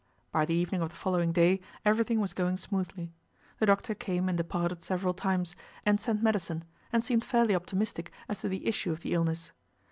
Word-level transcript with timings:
By 0.31 0.45
the 0.45 0.55
evening 0.55 0.81
of 0.81 0.89
the 0.89 0.95
following 0.95 1.31
day, 1.31 1.61
everything 1.85 2.19
was 2.19 2.33
going 2.33 2.57
smoothly. 2.57 3.13
The 3.59 3.67
doctor 3.67 3.93
came 3.93 4.27
and 4.29 4.35
departed 4.35 4.83
several 4.83 5.13
times, 5.13 5.55
and 5.85 5.99
sent 5.99 6.23
medicine, 6.23 6.63
and 6.91 7.03
seemed 7.03 7.23
fairly 7.23 7.53
optimistic 7.53 8.11
as 8.27 8.39
to 8.41 8.49
the 8.49 8.65
issue 8.65 8.91
of 8.91 9.01
the 9.01 9.13
illness. 9.13 9.51